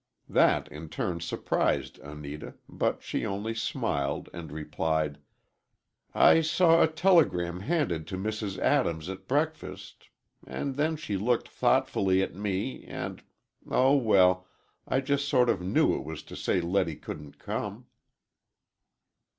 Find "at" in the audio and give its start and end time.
9.09-9.27, 12.23-12.33